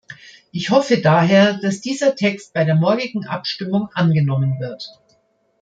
[0.51, 4.99] Ich hoffe daher, dass dieser Text bei der morgigen Abstimmung angenommen wird.